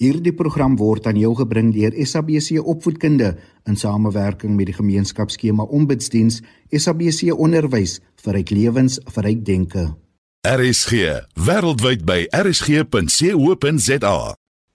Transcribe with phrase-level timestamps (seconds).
[0.00, 3.34] Hierdie program word aan jou gebring deur SABC Opvoedkunde
[3.68, 6.38] in samewerking met die gemeenskapsskema Ombudsdiens
[6.72, 9.84] SABC Onderwys vir ryk lewens vir ryk denke.
[10.48, 11.04] RSG
[11.36, 14.16] wêreldwyd by rsg.co.za.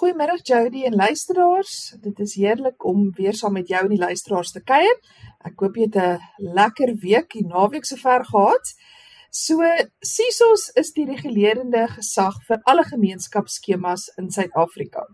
[0.00, 1.94] Goeiemôre Jody en luisteraars.
[2.00, 4.94] Dit is heerlik om weer saam met jou en die luisteraars te kuier.
[5.44, 8.64] Ek hoop jy het 'n lekker week, die naweek sover gehad.
[9.30, 9.60] So
[10.00, 15.04] SISOS is die regulerende gesag vir alle gemeenskapsskemas in Suid-Afrika.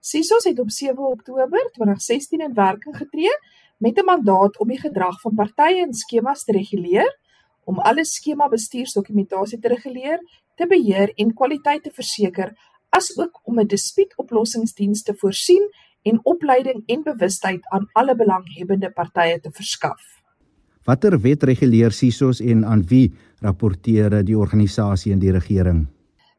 [0.00, 3.32] SISOS het op 7 Oktober 2016 in werking getree
[3.78, 7.18] met 'n mandaat om die gedrag van partye in skemas te reguleer,
[7.64, 10.20] om alle skema bestuursdokumentasie te reguleer,
[10.54, 12.52] te beheer en kwaliteit te verseker
[12.90, 15.70] asook om 'n dispuutoplossingsdiens te voorsien
[16.02, 20.00] en opleiding en bewustheid aan alle belanghebbende partye te verskaf.
[20.84, 25.86] Watter wet reguleer SISOS en aan wie rapporteer die organisasie en die regering?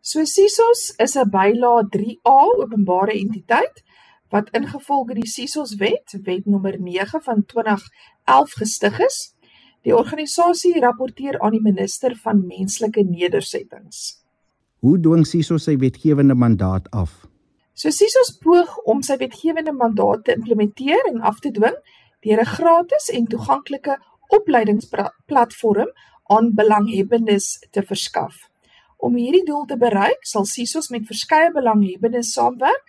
[0.02, 3.84] So SISOS is 'n bylae 3A openbare entiteit
[4.30, 9.36] wat ingevolge die SISOS wet, wet nommer 9 van 2011 gestig is.
[9.82, 14.20] Die organisasie rapporteer aan die minister van menslike nedersettings.
[14.80, 17.12] Hoe dwing SISOS sy wetgewende mandaat af?
[17.76, 21.76] So SISOS poog om sy wetgewende mandaat te implementeer en af te dwing
[22.24, 23.98] deur 'n gratis en toeganklike
[24.38, 25.92] opleidingsplatform
[26.36, 28.36] aan belanghebbendes te verskaf.
[28.98, 32.86] Om hierdie doel te bereik, sal SISOS met verskeie belanghebbendes saamwerk,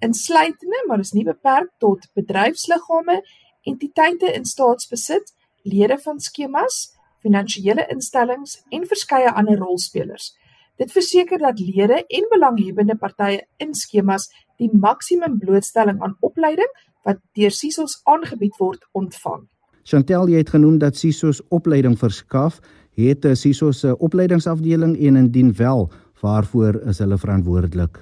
[0.00, 3.20] insluitende, maar is nie beperk tot bedryfsliggame,
[3.62, 10.34] entiteite in staatsbesit, lede van skemas, finansiële instellings en verskeie ander rolspelers.
[10.76, 14.26] Dit verseker dat lede en belanghebbende partye in skemas
[14.58, 16.70] die maksimum blootstelling aan opleiding
[17.06, 19.44] wat deur SISOS aangebied word ontvang.
[19.84, 22.58] Chantel, jy het genoem dat SISOS opleiding verskaf.
[22.96, 25.90] Het SISOS 'n opleidingsafdeling en indien wel,
[26.20, 27.98] waarvoor is hulle verantwoordelik?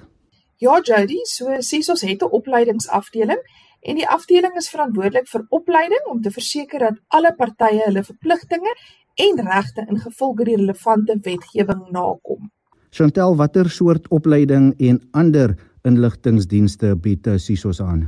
[0.57, 3.41] Ja, Jody, so SISOS het 'n opleidingsafdeling
[3.81, 8.75] en die afdeling is verantwoordelik vir opleiding om te verseker dat alle partye hulle verpligtinge
[9.15, 12.51] en regte ingevolge die relevante wetgewing nakom.
[12.93, 18.03] Chantel, watter soort opleiding en ander inligtingdienste bied SISOS aan?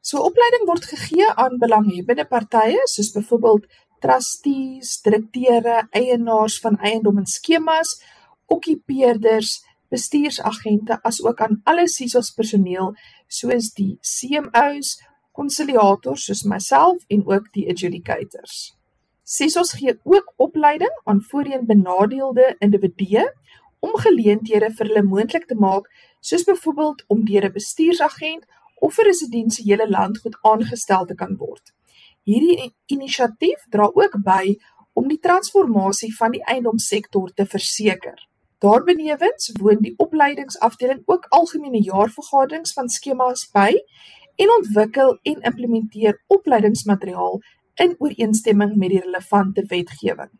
[0.00, 3.66] So opleiding word gegee aan belanghebbende partye soos byvoorbeeld
[4.00, 7.98] trustees, direkteure, eienaars van eiendom en skemas,
[8.48, 9.58] okkupeerders,
[9.92, 12.94] bestuursagente asook aan alle SISOS personeel
[13.28, 14.96] soos die CMOs,
[15.36, 18.72] konsiliators soos myself en ook die adjudicators.
[19.24, 23.28] SISOS gee ook opleiding aan voorheen benadeelde individue
[23.84, 25.88] om geleenthede vir hulle moontlik te maak,
[26.20, 28.44] soos byvoorbeeld om deur 'n bestuursagent
[28.86, 31.72] of 'n residensiële landgoed aangestel te kan word.
[32.24, 34.56] Hierdie inisiatief dra ook by
[34.92, 38.18] om die transformasie van die eiendomssektor te verseker.
[38.58, 43.72] Daarbenewens woon die opleidingsafdeling ook algemene jaarvergaderings van skemas by
[44.36, 47.42] en ontwikkel en implementeer opleidingsmateriaal
[47.74, 50.30] in ooreenstemming met die relevante wetgewing.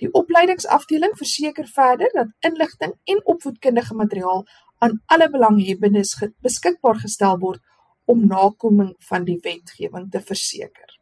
[0.00, 4.46] Die opleidingsafdeling verseker verder dat inligting en opvoedkundige materiaal
[4.78, 7.60] aan alle belanghebbendes beskikbaar gestel word
[8.08, 10.96] om nakoming van die wetgewing te verseker.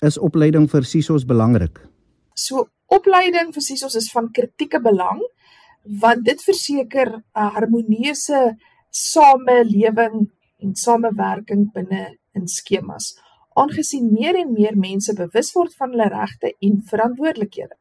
[0.00, 1.80] Is opleiding vir SISOS belangrik?
[2.34, 5.22] So opleiding vir SISOS is van kritieke belang
[6.00, 8.56] want dit verseker 'n harmonieuse
[8.90, 10.30] samelewing
[10.62, 13.14] en samewerking binne in skemas
[13.54, 17.76] aangesien meer en meer mense bewus word van hulle regte en verantwoordelikhede.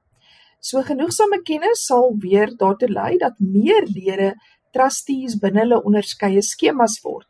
[0.63, 4.29] So genoegsame kennis sal weer daartoe lei dat meer lede
[4.71, 7.27] trustees binne hulle onderskeie skemas word.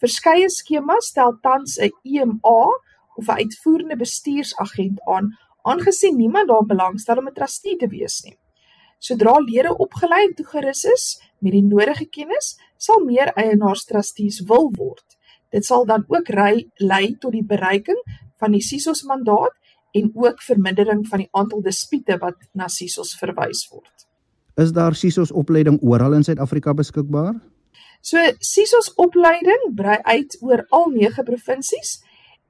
[0.00, 2.60] Verskeie skemas stel tans 'n EMA
[3.16, 8.36] of 'n uitvoerende bestuursagent aan, aangesien niemand daarin belangstel om 'n trustee te wees nie.
[8.98, 11.04] Sodra lede opgelei en toegerus is
[11.38, 15.16] met die nodige kennis, sal meer eienaars trustees wil word.
[15.50, 18.00] Dit sal dan ook ry, lei tot die bereiking
[18.36, 19.56] van die SISOS mandaat
[19.92, 24.06] en ook vermindering van die aantal dispute wat na SISOS verwys word.
[24.60, 27.34] Is daar SISOS opleiding oral in Suid-Afrika beskikbaar?
[28.00, 31.98] So SISOS opleiding brei uit oor al 9 provinsies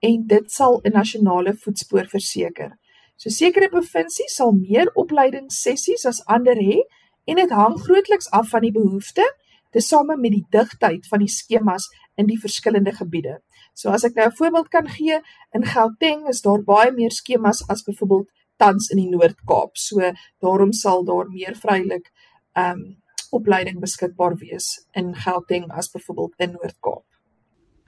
[0.00, 2.78] en dit sal 'n nasionale voetspoor verseker.
[3.16, 6.81] So sekere provinsies sal meer opleidingssessies as ander hê
[7.25, 9.26] en dit hang grootliks af van die behoefte
[9.70, 13.38] tesame met die digtheid van die skemas in die verskillende gebiede.
[13.75, 15.20] So as ek nou 'n voorbeeld kan gee,
[15.55, 19.76] in Gauteng is daar baie meer skemas as byvoorbeeld tans in die Noord-Kaap.
[19.76, 20.00] So
[20.40, 22.11] daarom sal daar meer vrylik
[22.55, 22.96] ehm um,
[23.31, 27.05] opleiding beskikbaar wees in Gauteng as byvoorbeeld in Noord-Kaap.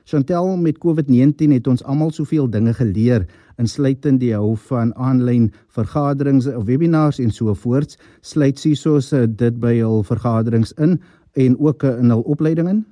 [0.05, 3.26] Chantel met COVID-19 het ons almal soveel dinge geleer,
[3.56, 7.99] insluitend die hou van aanlyn vergaderings, webinars en so voorts.
[8.20, 10.99] Sluit SISOS dit by hul vergaderings in
[11.32, 12.82] en ook in hul opleidinge?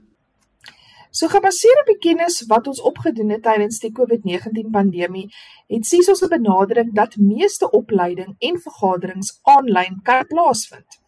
[1.10, 5.26] So gebaseer op die kennis wat ons opgedoen het tydens die COVID-19 pandemie,
[5.66, 11.00] het SISOS 'n benadering dat meeste opleiding en vergaderings aanlyn kan plaasvind.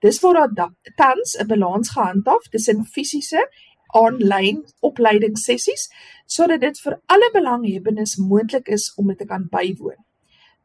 [0.00, 3.48] Dis word daar tans 'n balans gehandhaaf tussen fisiese
[3.86, 5.90] aanlyn opleidingssessies
[6.26, 9.98] sodat dit vir alle belanghebbendes moontlik is om dit te kan bywoon.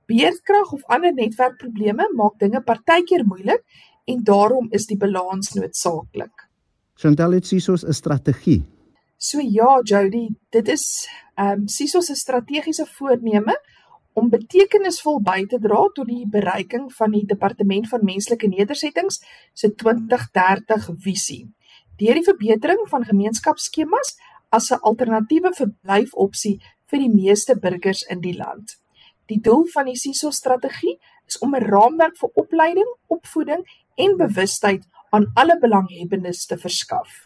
[0.06, 3.63] Beerdkrag of ander netwerkprobleme maak dinge partykeer moeilik
[4.06, 6.48] en daarom is die balans noodsaaklik.
[6.96, 8.63] Chantal het SISOS 'n strategie.
[9.18, 13.56] So ja, Jody, dit is ehm um, SISOS se strategiese voorneme
[14.13, 19.19] om betekenisvol by te dra tot die bereiking van die Departement van Menslike Nedersettings
[19.54, 21.44] se 2030 visie
[22.00, 24.16] deur die verbetering van gemeenskapsskemas
[24.50, 26.60] as 'n alternatiewe verblyfopsie
[26.92, 28.78] vir die meeste burgers in die land.
[29.25, 33.63] Die doel van die SISO strategie is om 'n raamwerk vir opleiding, opvoeding
[33.95, 37.25] en bewustheid aan alle belanghebbendes te verskaf.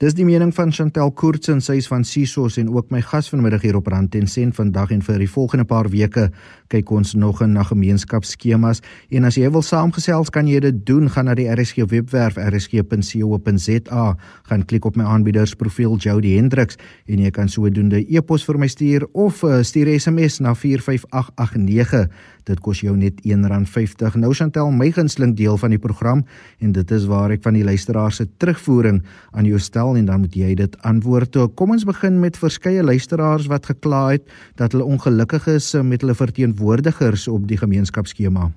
[0.00, 3.26] Dis die mening van Chantel Koorts en sy is van Sisos en ook my gas
[3.28, 6.30] vanmiddag hier op Rand en Sent vandag en vir die volgende paar weke
[6.72, 8.80] kyk ons nog na gemeenskapsskemas.
[9.12, 11.10] En as jy wil saamgesels kan jy dit doen.
[11.12, 14.06] Gaan na die RSG webwerf rsg.co.za
[14.48, 18.72] gaan klik op my aanbieders profiel Jody Hendriks en jy kan sodoende e-pos vir my
[18.72, 22.08] stuur of uh, stuur SMS na 45889
[22.50, 26.24] dit kos jou net R1.50 nou Chantel my gunsteling deel van die program
[26.60, 29.02] en dit is waar ek van die luisteraars se terugvoering
[29.36, 31.38] aan jou stel en dan moet jy dit antwoord.
[31.58, 34.26] Kom ons begin met verskeie luisteraars wat gekla het
[34.60, 38.50] dat hulle ongelukkig is eh, met hulle verteenwoordigers op die gemeenskapsskema.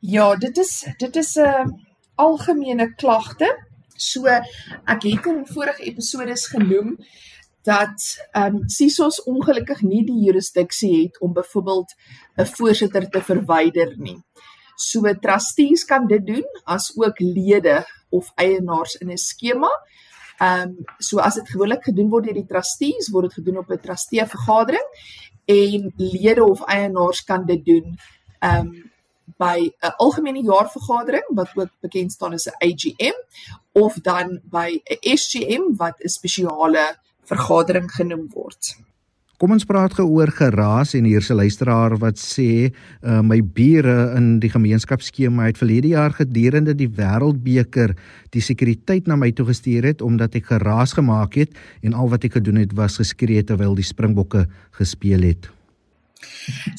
[0.00, 1.66] Ja, dit is dit is 'n uh, eh,
[2.16, 3.48] algemene klagte.
[3.96, 6.96] So ek het in vorige episode genoem
[7.66, 11.94] dat ehm um, SISOS ongelukkig nie die jurisdiksie het om byvoorbeeld
[12.36, 14.22] 'n voorsitter te verwyder nie.
[14.76, 19.70] So trustees kan dit doen as ook lede of eienaars in 'n skema.
[20.38, 23.70] Ehm um, so as dit gewoonlik gedoen word deur die trustees, word dit gedoen op
[23.70, 24.86] 'n trustee vergadering
[25.44, 27.98] en lede of eienaars kan dit doen
[28.38, 28.90] ehm um,
[29.38, 33.16] by 'n algemene jaarvergadering wat ook bekend staan as 'n AGM
[33.72, 38.76] of dan by 'n SGM wat 'n spesiale vergadering genoem word.
[39.36, 44.38] Kom ons praat gou oor geraas en hierse luisteraar wat sê uh, my bure in
[44.40, 47.92] die gemeenskapsskema het verlede jaar gedurende die wêreldbeker
[48.32, 51.52] die sekuriteit na my toe gestuur het omdat ek geraas gemaak het
[51.84, 54.46] en al wat ek gedoen het was geskree terwyl die springbokke
[54.80, 55.52] gespeel het.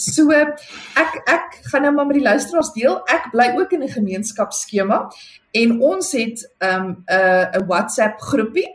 [0.02, 2.98] So ek ek gaan nou maar met die luisteraars deel.
[3.06, 5.12] Ek bly ook in 'n gemeenskapsskema
[5.54, 8.66] en ons het 'n um, 'n 'n WhatsApp groepie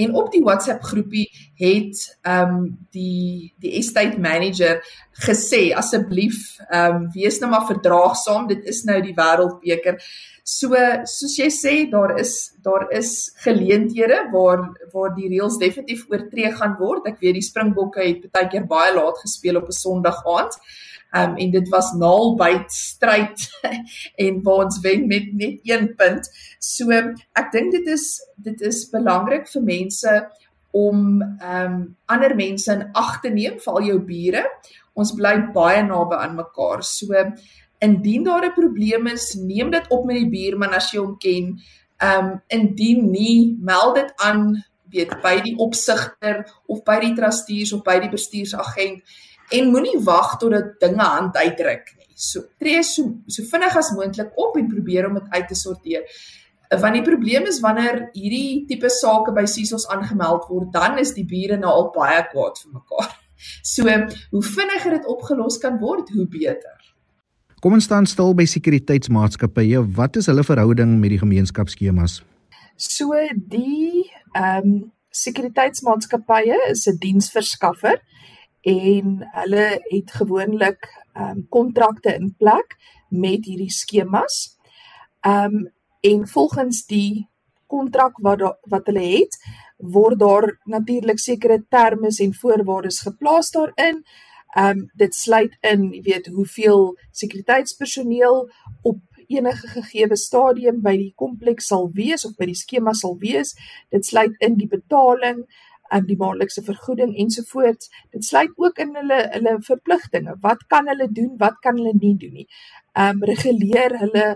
[0.00, 1.28] En op die WhatsApp groepie
[1.60, 2.66] het ehm um,
[2.96, 4.80] die die estate manager
[5.26, 6.38] gesê asseblief
[6.68, 9.98] ehm um, wees nou maar verdraagsaam dit is nou die wêreldbeker.
[10.44, 10.74] So
[11.06, 14.64] soos jy sê daar is daar is geleenthede waar
[14.94, 17.06] waar die reëls definitief oortree gaan word.
[17.06, 20.56] Ek weet die Springbokke het baie keer baie laat gespeel op 'n Sondag aand.
[21.10, 23.48] Um, en dit was naalbyt stryd
[24.24, 26.28] en waar ons wen met net 1 punt.
[26.62, 30.12] So ek dink dit is dit is belangrik vir mense
[30.70, 34.44] om ehm um, ander mense in ag te neem, veral jou bure.
[34.94, 36.84] Ons bly baie naby aan mekaar.
[36.86, 37.18] So
[37.82, 41.58] indien daar 'n probleem is, neem dit op met die buurman as jy hom ken.
[41.98, 47.72] Ehm um, indien nie, meld dit aan weet by die opsigter of by die trustees
[47.72, 49.02] of by die bestuursagent
[49.50, 52.10] en moenie wag totdat dinge hand uitdruk nie.
[52.14, 56.04] So tree so so vinnig as moontlik op en probeer om dit uit te sorteer.
[56.70, 61.24] Want die probleem is wanneer hierdie tipe sake by SISOS aangemeld word, dan is die
[61.26, 63.10] bure nou al baie kwaad vir mekaar.
[63.64, 66.76] So hoe vinniger dit opgelos kan word, hoe beter.
[67.64, 69.80] Kom ons staan stil by sekuriteitsmaatskappye.
[69.96, 72.18] Wat is hulle verhouding met die gemeenskapsskemas?
[72.76, 74.78] So die ehm um,
[75.10, 77.98] sekuriteitsmaatskappye is 'n diensverskaffer
[78.60, 82.76] en hulle het gewoonlik ehm um, kontrakte in plek
[83.08, 84.56] met hierdie skemas.
[85.20, 85.68] Ehm um,
[86.00, 87.28] en volgens die
[87.66, 89.36] kontrak wat wat hulle het,
[89.76, 94.04] word daar natuurlik sekere terme en voorwaardes geplaas daarin.
[94.56, 98.50] Ehm um, dit sluit in, jy weet, hoeveel sekuriteitspersoneel
[98.82, 98.98] op
[99.30, 103.54] enige gegeewe stadium by die kompleks sal wees of by die skema sal wees.
[103.94, 105.44] Dit sluit in die betaling,
[105.98, 107.90] um, die maandelikse vergoeding ensovoorts.
[108.14, 110.36] Dit sluit ook in hulle hulle verpligtinge.
[110.40, 112.48] Wat kan hulle doen, wat kan hulle nie doen nie.
[112.94, 114.26] Ehm um, reguleer hulle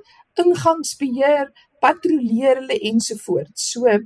[0.42, 3.70] ingangsbeheer, patrolleer hulle ensovoorts.
[3.72, 3.98] So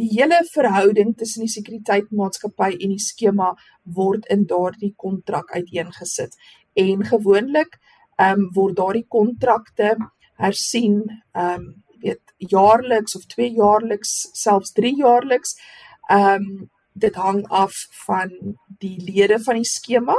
[0.00, 3.52] die hele verhouding tussen die sekuriteitsmaatskappy en die skema
[3.98, 6.36] word in daardie kontrak uiteengesit
[6.80, 7.78] en gewoonlik
[8.16, 9.96] ehm um, word daardie kontrakte
[10.40, 11.70] hersien ehm um,
[12.02, 15.56] weet jaarliks of twee jaarliks selfs drie jaarliks
[16.08, 17.74] ehm um, dit hang af
[18.06, 18.30] van
[18.78, 20.16] die lede van die skema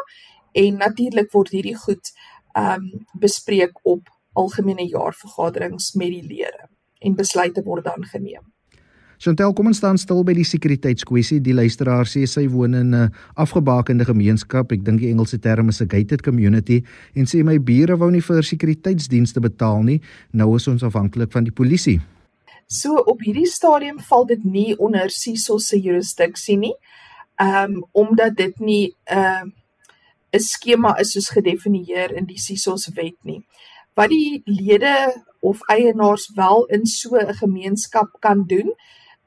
[0.52, 2.14] en natuurlik word hierdie goed
[2.54, 8.54] ehm um, bespreek op algemene jaarvergaderings met die lede en besluite word dan geneem.
[9.24, 11.38] Chantel, kom ons staan stil by die sekuriteitskwessie.
[11.40, 14.72] Die luisteraar sê sy woon in 'n afgebakende gemeenskap.
[14.72, 16.84] Ek dink die Engelse term is 'n gated community
[17.16, 20.02] en sê my bure wou nie vir sekuriteitsdienste betaal nie.
[20.34, 22.02] Nou is ons afhanklik van die polisie.
[22.68, 26.76] So op hierdie stadium val dit nie onder SISO se jurisdiksie nie.
[27.42, 29.44] Ehm um, omdat dit nie 'n uh,
[30.34, 33.46] 'n skema is soos gedefinieer in die SISO se wet nie.
[33.96, 38.74] Wat die lede of eienaars wel in so 'n gemeenskap kan doen,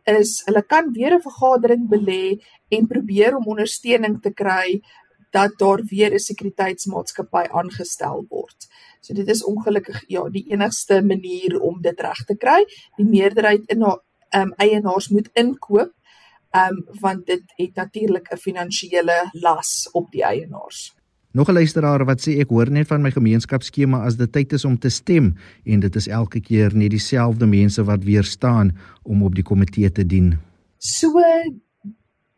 [0.04, 4.80] is hulle kan weer 'n vergadering belê en probeer om ondersteuning te kry
[5.30, 8.68] dat daar weer 'n sekuriteitsmaatskappy aangestel word.
[9.06, 12.64] So dit is ongelukkig ja, die enigste manier om dit reg te kry.
[12.98, 14.00] Die meerderheid in ehm
[14.40, 15.92] um, eienaars moet inkoop
[16.56, 20.94] um, want dit het natuurlik 'n finansiële las op die eienaars.
[21.30, 24.64] Nog 'n luisteraar wat sê ek hoor net van my gemeenskapskema as dit tyd is
[24.64, 25.34] om te stem
[25.64, 29.92] en dit is elke keer net dieselfde mense wat weer staan om op die komitee
[29.92, 30.38] te dien.
[30.78, 31.12] So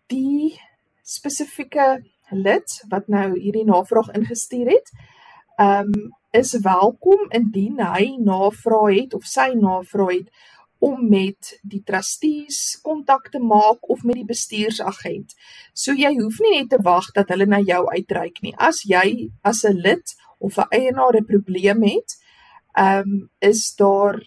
[0.06, 0.60] die
[1.02, 4.90] spesifieke lid wat nou hierdie navraag ingestuur het,
[5.56, 11.80] ehm um, is welkom indien hy navraag het of sy navraag het om met die
[11.82, 15.35] trustees kontak te maak of met die bestuursagent.
[15.75, 18.54] So jy hoef nie net te wag dat hulle na jou uitreik nie.
[18.54, 22.18] As jy as 'n lid of 'n eienaar 'n probleem het,
[22.76, 24.23] ehm um, is daar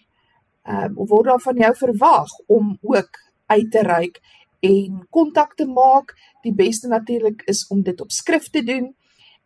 [0.66, 3.14] ehm um, word daar van jou verwag om ook
[3.46, 4.20] uit te reik
[4.60, 6.14] en kontak te maak.
[6.42, 8.96] Die beste natuurlik is om dit op skrift te doen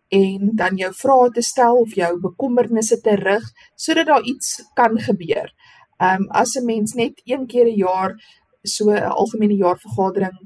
[0.10, 3.46] en dan jou vrae te stel of jou bekommernisse te rig
[3.76, 5.52] sodat daar iets kan gebeur.
[5.98, 8.16] Ehm um, as 'n mens net een keer 'n jaar
[8.64, 10.38] so 'n algemene jaarvergadering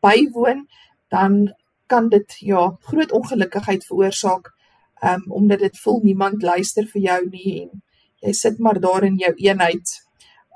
[0.00, 0.66] bywoon,
[1.08, 1.54] dan
[1.86, 4.52] kan dit ja, groot ongelukkigheid veroorsaak.
[5.00, 7.82] Ehm um, omdat dit voel niemand luister vir jou nie en
[8.20, 9.88] jy sit maar daar in jou eenheid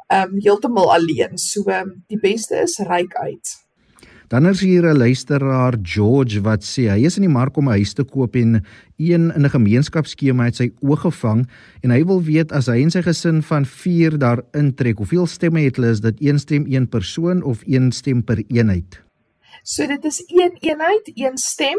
[0.07, 1.39] ehm um, heeltemal alleen.
[1.39, 3.64] So um, die beste is ryk uit.
[4.35, 7.79] Dan is hier 'n luisteraar George wat sê hy is in die mark om 'n
[7.79, 8.65] huis te koop en
[8.97, 11.49] een in 'n gemeenskapskema het sy oog gevang
[11.83, 15.61] en hy wil weet as hy en sy gesin van 4 daar intrek, hoeveel stemme
[15.61, 15.91] het hulle?
[15.91, 19.03] Is dit een stem een persoon of een stem per eenheid?
[19.63, 21.79] So dit is een eenheid, een stem.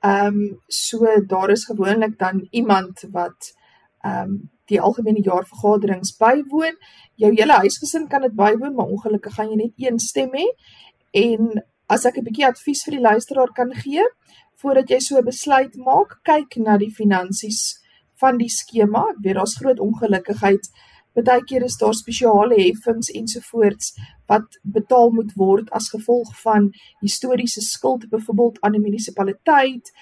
[0.00, 3.52] Ehm um, so daar is gewoonlik dan iemand wat
[4.00, 6.76] ehm um, die algemene jaarvergaderings bywoon.
[7.14, 10.46] Jou hele huisgesin kan dit bywoon, maar ongelukkig gaan jy net een stem hê.
[11.10, 14.04] En as ek 'n bietjie advies vir die luisteraar kan gee
[14.62, 17.80] voordat jy so 'n besluit maak, kyk na die finansies
[18.20, 19.10] van die skema.
[19.10, 20.68] Ek weet daar's groot ongelukkigheid.
[21.14, 23.94] Partykeer is daar spesiale heffings ensovoorts
[24.26, 29.92] wat betaal moet word as gevolg van historiese skuld byvoorbeeld aan 'n munisipaliteit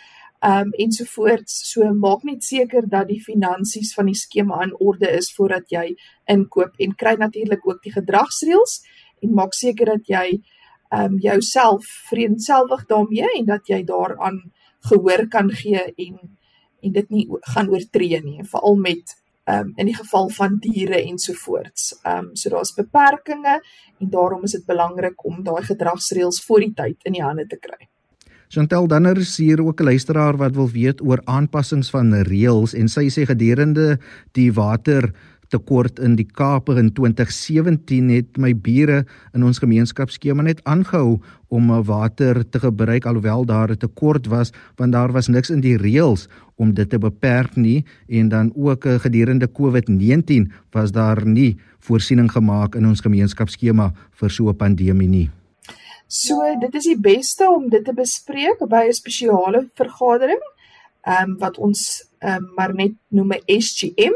[0.43, 1.71] um ensovoorts.
[1.73, 5.95] So maak net seker dat die finansies van die skema in orde is voordat jy
[6.27, 8.81] inkoop en kry natuurlik ook die gedragsreëls
[9.23, 10.43] en maak seker dat jy
[10.92, 14.42] um jouself vreemdselwig daarmee en dat jy daaraan
[14.90, 16.38] gehoor kan gee en
[16.82, 19.14] en dit nie gaan oortree nie veral met
[19.50, 21.94] um in die geval van diere ensovoorts.
[22.06, 23.62] Um so daar's beperkings
[24.00, 27.58] en daarom is dit belangrik om daai gedragsreëls voor die tyd in die hande te
[27.58, 27.88] kry.
[28.52, 32.88] Chantel Danner is hier ook 'n luisteraar wat wil weet oor aanpassings van reëls en
[32.88, 33.99] sy sê gedurende
[34.32, 35.14] die water
[35.52, 39.02] tekort in die Kaap in 2017 het my bure
[39.37, 41.21] in ons gemeenskapsskema net aangehou
[41.52, 45.76] om water te gebruik alhoewel daar 'n tekort was want daar was niks in die
[45.76, 51.56] reëls om dit te beperk nie en dan ook uh, gedurende COVID-19 was daar nie
[51.78, 55.30] voorsiening gemaak in ons gemeenskapsskema vir so 'n pandemie nie.
[56.06, 60.42] So dit is die beste om dit te bespreek by 'n spesiale vergadering,
[61.06, 64.14] ehm um, wat ons ehm um, maar net noem 'n SGM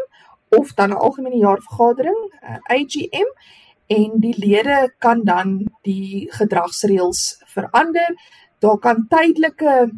[0.58, 3.30] of dan 'n algemene jaarvergadering, uh, AGM
[3.86, 8.14] en die lede kan dan die gedragsreëls verander.
[8.58, 9.90] Daar kan tydelike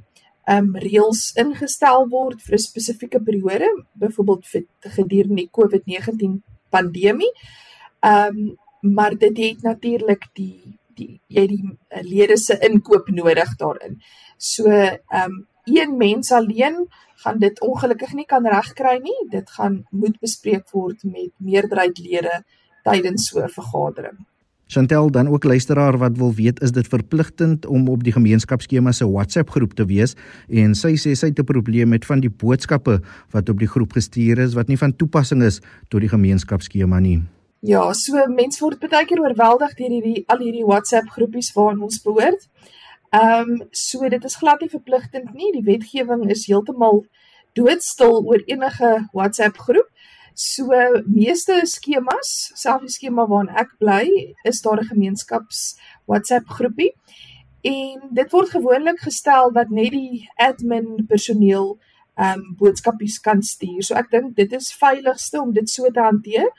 [0.49, 7.33] ehm um, reëls ingestel word vir 'n spesifieke periode, byvoorbeeld vir gedurende die COVID-19 pandemie.
[8.01, 13.57] Ehm um, maar dit het natuurlik die die jy die uh, lede se inkoop nodig
[13.57, 14.01] daarin.
[14.37, 16.87] So ehm um, een mens alleen
[17.23, 19.19] gaan dit ongelukkig nie kan regkry nie.
[19.31, 22.43] Dit gaan moet bespreek word met meerderheid lede
[22.85, 24.19] tydens so 'n vergadering.
[24.69, 29.11] Chantel dan ook luisteraar wat wil weet is dit verpligtend om op die gemeenskapsskema se
[29.11, 30.13] WhatsApp groep te wees
[30.49, 33.93] en sy sê sy het 'n probleem met van die boodskappe wat op die groep
[33.93, 37.23] gestuur is wat nie van toepassing is tot die gemeenskapsskema nie.
[37.61, 42.03] Ja, so mense word baie keer oorweldig deur hierdie al hierdie WhatsApp groepies waaraan ons
[42.03, 42.49] behoort.
[43.11, 45.53] Ehm um, so dit is glad nie verpligtend nie.
[45.53, 47.07] Die wetgewing is heeltemal
[47.57, 49.89] doodstil oor enige WhatsApp groep.
[50.35, 50.69] So
[51.07, 56.93] meeste skemas, selfs die skema waarin ek bly, is daar 'n gemeenskaps WhatsApp groepie.
[57.63, 61.79] En dit word gewoonlik gestel dat net die admin personeel
[62.15, 63.83] ehm um, boodskapies kan stuur.
[63.83, 66.51] So ek dink dit is veiligste om dit so te hanteer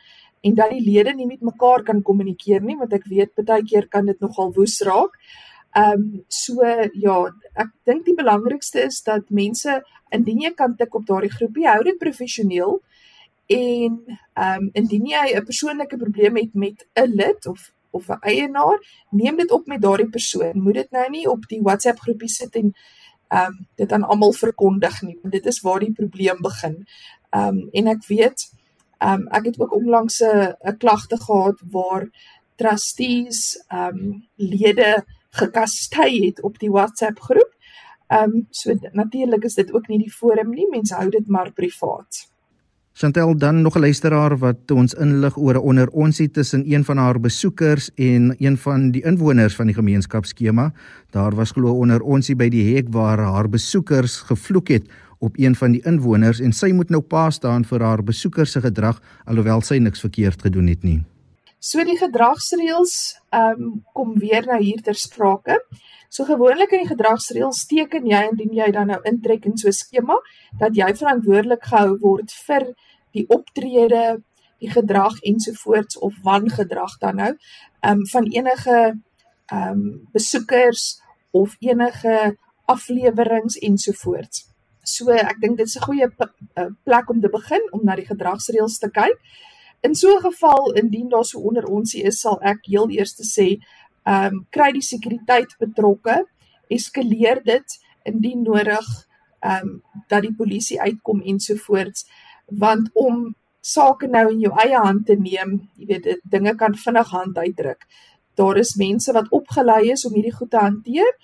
[0.41, 3.87] en dat die lede nie met mekaar kan kommunikeer nie want ek weet baie keer
[3.87, 5.13] kan dit nogal woes raak.
[5.13, 7.17] Ehm um, so ja,
[7.53, 9.81] ek dink die belangrikste is dat mense
[10.15, 12.79] indien jy kan tik op daardie groepie, hou dit professioneel
[13.49, 13.99] en
[14.33, 18.77] ehm um, indien jy 'n persoonlike probleem het met 'n lid of of 'n eienaar,
[19.09, 20.61] neem dit op met daardie persoon.
[20.61, 22.73] Moet dit nou nie op die WhatsApp groepie sit en
[23.27, 26.85] ehm um, dit aan almal verkondig nie, want dit is waar die probleem begin.
[27.29, 28.49] Ehm um, en ek weet
[28.99, 32.09] Ehm um, ek het ook onlangs 'n klagte gehad waar
[32.55, 37.53] trustees ehm um, lede gekastei het op die WhatsApp groep.
[38.07, 41.51] Ehm um, so natuurlik is dit ook nie die forum nie, mense hou dit maar
[41.53, 42.29] privaat.
[42.93, 46.97] Chantel dan nog 'n luisteraar wat ons inlig oor 'n onder onsie tussen een van
[46.97, 50.73] haar besoekers en een van die inwoners van die gemeenskapsskema.
[51.09, 55.55] Daar was glo onder onsie by die hek waar haar besoekers gevloek het op een
[55.55, 59.61] van die inwoners en sy moet nou pa staan vir haar besoeker se gedrag alhoewel
[59.61, 61.03] sy niks verkeerd gedoen het nie.
[61.59, 62.95] So die gedragsreëls
[63.35, 65.59] ehm um, kom weer nou hier ter sprake.
[66.09, 69.75] So gewoonlik in die gedragsreëls teken jy indien jy dan nou intrek in so 'n
[69.75, 70.15] skema
[70.59, 72.73] dat jy verantwoordelik gehou word vir
[73.11, 74.23] die optrede,
[74.59, 77.33] die gedrag ensovoorts of wangedrag dan nou
[77.83, 78.77] ehm um, van enige
[79.51, 84.47] ehm um, besoekers of enige afleweringe ensovoorts.
[84.83, 86.07] So ek dink dit is 'n goeie
[86.55, 89.19] eh, plek om te begin om na die gedragsreëls te kyk.
[89.81, 93.23] In so 'n geval indien daar so onder ons is, sal ek heel eers te
[93.23, 93.47] sê,
[94.03, 96.25] ehm um, kry die sekuriteit betrokke,
[96.67, 98.87] eskaleer dit indien nodig,
[99.39, 102.05] ehm um, dat die polisie uitkom ensovoorts,
[102.45, 107.09] want om sake nou in jou eie hand te neem, jy weet, dinge kan vinnig
[107.09, 107.85] hand uitdruk.
[108.35, 111.15] Daar is mense wat opgelei is om hierdie goed te hanteer.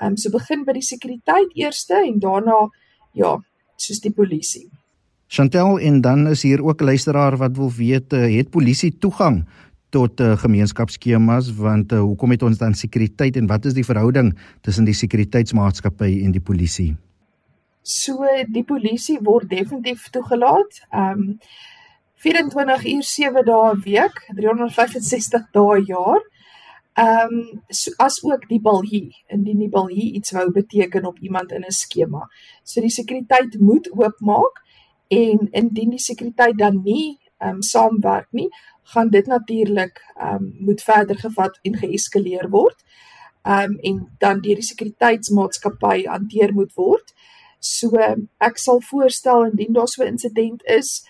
[0.00, 2.68] Ehm um, so begin by die sekuriteit eerste en daarna
[3.12, 3.38] ja,
[3.76, 4.70] soos die polisie.
[5.30, 9.46] Chantel en dan is hier ook 'n luisteraar wat wil weet uh, het polisie toegang
[9.88, 14.38] tot uh, gemeenskapsskemas want uh, hoekom het ons dan sekuriteit en wat is die verhouding
[14.60, 16.96] tussen die sekuriteitsmaatskappy en die polisie?
[17.82, 20.82] So die polisie word definitief toegelaat.
[20.90, 21.38] Um
[22.14, 26.20] 24 uur 7 dae 'n week, 365 dae 'n jaar.
[26.94, 31.52] Ehm um, so, as ook die balhie, indien die balhie iets wou beteken op iemand
[31.52, 32.26] in 'n skema.
[32.62, 34.68] So die sekuriteit moet oopmaak
[35.10, 38.48] en indien die sekuriteit dan nie ehm um, saamwerk nie,
[38.92, 42.84] gaan dit natuurlik ehm um, moet verder gevat en geeskaleer word.
[43.42, 47.14] Ehm um, en dan deur die sekuriteitsmaatskappy hanteer moet word.
[47.58, 47.96] So
[48.38, 51.02] ek sal voorstel indien daar so 'n insident is,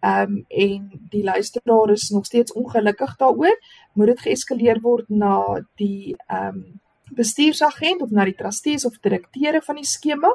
[0.00, 3.58] Ehm um, en die luisteraar is nog steeds ongelukkig daaroor,
[3.92, 6.80] moet dit geeskaleer word na die ehm um,
[7.16, 10.32] bestuursagent of na die trustees of direkteure van die skema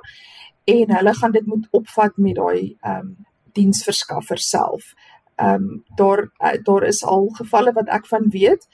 [0.63, 3.17] en hulle gaan dit moet opvat met daai ehm um,
[3.52, 4.93] diensverskaffer self.
[5.36, 8.67] Ehm um, daar uh, daar is al gevalle wat ek van weet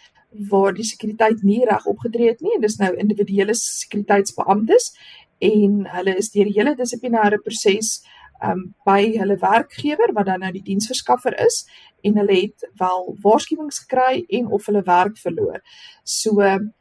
[0.50, 4.92] waar die sekuriteit nie reg opgetree het nie en dis nou individuele sekuriteitsbeamptes
[5.40, 8.02] en hulle is deur die hele dissiplinêre proses
[8.44, 11.64] um by hulle werkgewer wat dan nou die diensverskaffer is
[12.06, 15.62] en hulle het wel waarskuwings gekry en of hulle werk verloor.
[16.04, 16.74] So um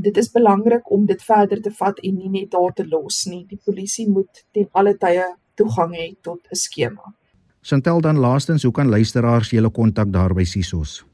[0.00, 3.46] dit is belangrik om dit verder te vat en nie net daar te los nie.
[3.48, 7.14] Die polisie moet ten alle tye toegang hê tot 'n skema.
[7.60, 11.04] Chantel dan laastens, hoe kan luisteraars julle kontak daar by Sisos?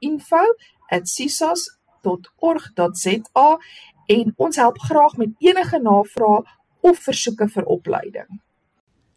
[0.91, 3.59] info@sisos.org.za
[4.07, 6.43] en ons help graag met enige navrae
[6.81, 8.41] of versoeke vir opleiding.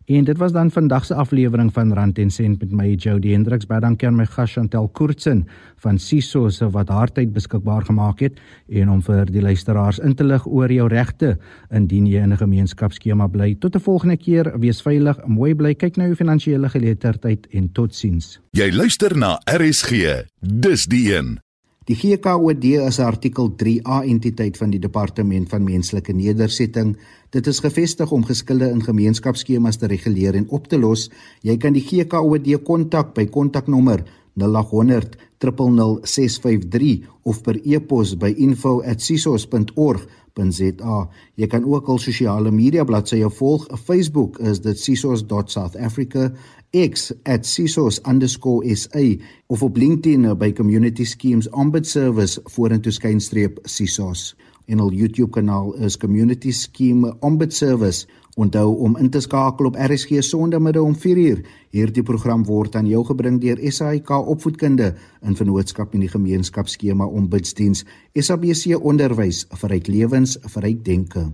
[0.06, 3.66] En dit was dan vandag se aflewering van Rand en Sent met my Jody Hendriks.
[3.66, 8.20] Baie dankie aan my gas Chantel Koortsen van Siso se wat haar tyd beskikbaar gemaak
[8.20, 11.38] het en om vir die luisteraars in te lig oor jou regte
[11.72, 13.56] indien jy in 'n gemeenskapsskema bly.
[13.56, 18.40] Tot 'n volgende keer, wees veilig, mooi bly, kyk na jou finansiële geletterdheid en totsiens.
[18.52, 20.26] Jy luister na RSG.
[20.42, 21.40] Dis die een.
[21.84, 26.98] Die GKOD is 'n artikel 3A entiteit van die Departement van Menslike Nedersetting.
[27.30, 31.10] Dit is gevestig om geskille in gemeenskapsskemas te reguleer en op te los.
[31.42, 34.04] Jy kan die GKOD kontak by kontaknommer
[34.36, 41.10] 0800 000653 of per e-pos by info@sisos.org.za.
[41.36, 43.68] Jy kan ook al sosiale media bladsye volg.
[43.68, 46.32] Op Facebook is dit sisos.southafrica
[46.74, 54.36] X @sisos_sa of op LinkedIn by Community Schemes Ombud Service vorentoe skynstreep sisos.
[54.66, 58.08] En ons YouTube kanaal is Community Scheme Ombud Service.
[58.36, 61.44] Onthou om in te skakel op RSG Sondagmiddag om 4uur.
[61.70, 67.86] Hierdie program word aan jou gebring deur SAIK Opvoedkunde in vennootskap met die gemeenskapsskema Ombudsdiens.
[68.18, 71.30] SABC Onderwys vir ryk lewens, vir ryk denke.